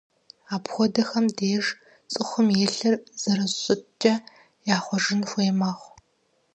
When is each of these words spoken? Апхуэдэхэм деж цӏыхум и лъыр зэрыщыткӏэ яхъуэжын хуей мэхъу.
Апхуэдэхэм 0.55 1.25
деж 1.37 1.65
цӏыхум 2.11 2.47
и 2.53 2.67
лъыр 2.75 2.95
зэрыщыткӏэ 3.21 4.13
яхъуэжын 4.75 5.21
хуей 5.29 5.51
мэхъу. 5.59 5.91